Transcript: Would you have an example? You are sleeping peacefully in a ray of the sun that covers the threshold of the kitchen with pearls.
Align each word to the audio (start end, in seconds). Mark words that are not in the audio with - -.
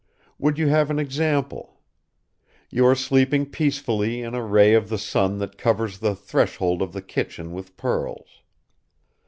Would 0.39 0.57
you 0.57 0.67
have 0.67 0.89
an 0.89 0.97
example? 0.97 1.79
You 2.71 2.87
are 2.87 2.95
sleeping 2.95 3.45
peacefully 3.45 4.23
in 4.23 4.33
a 4.33 4.43
ray 4.43 4.73
of 4.73 4.89
the 4.89 4.97
sun 4.97 5.37
that 5.37 5.59
covers 5.59 5.99
the 5.99 6.15
threshold 6.15 6.81
of 6.81 6.91
the 6.93 7.03
kitchen 7.03 7.51
with 7.51 7.77
pearls. 7.77 8.41